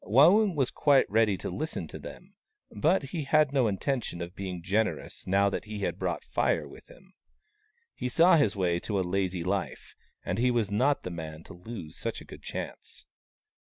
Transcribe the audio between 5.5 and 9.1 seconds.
he had brought Fire with him. He saw his way to a